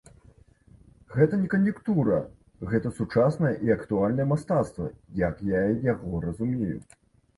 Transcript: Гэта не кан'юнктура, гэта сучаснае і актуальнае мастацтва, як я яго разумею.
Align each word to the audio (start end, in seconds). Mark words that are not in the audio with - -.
Гэта 1.17 1.33
не 1.41 1.49
кан'юнктура, 1.53 2.17
гэта 2.73 2.93
сучаснае 2.99 3.53
і 3.69 3.75
актуальнае 3.77 4.27
мастацтва, 4.33 4.89
як 5.21 5.45
я 5.55 5.61
яго 5.93 6.25
разумею. 6.29 6.73